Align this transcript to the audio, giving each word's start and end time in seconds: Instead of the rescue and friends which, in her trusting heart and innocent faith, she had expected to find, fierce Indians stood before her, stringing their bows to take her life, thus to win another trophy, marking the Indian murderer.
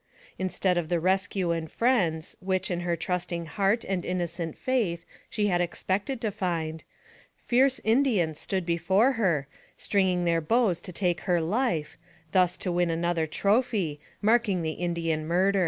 Instead 0.39 0.79
of 0.79 0.89
the 0.89 0.99
rescue 0.99 1.51
and 1.51 1.69
friends 1.69 2.35
which, 2.39 2.71
in 2.71 2.79
her 2.79 2.95
trusting 2.95 3.45
heart 3.45 3.83
and 3.83 4.03
innocent 4.03 4.57
faith, 4.57 5.05
she 5.29 5.45
had 5.45 5.61
expected 5.61 6.19
to 6.19 6.31
find, 6.31 6.83
fierce 7.35 7.79
Indians 7.83 8.39
stood 8.39 8.65
before 8.65 9.11
her, 9.11 9.47
stringing 9.77 10.23
their 10.25 10.41
bows 10.41 10.81
to 10.81 10.91
take 10.91 11.21
her 11.29 11.39
life, 11.39 11.99
thus 12.31 12.57
to 12.57 12.71
win 12.71 12.89
another 12.89 13.27
trophy, 13.27 13.99
marking 14.23 14.63
the 14.63 14.71
Indian 14.71 15.23
murderer. 15.27 15.59